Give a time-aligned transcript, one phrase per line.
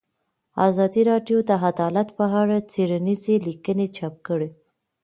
[0.67, 4.49] ازادي راډیو د عدالت په اړه څېړنیزې لیکنې چاپ کړي.